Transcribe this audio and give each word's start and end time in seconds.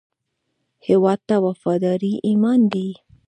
هیواد 0.87 1.19
ته 1.27 1.35
وفاداري 1.47 2.13
ایمان 2.27 2.59
دی 2.73 2.87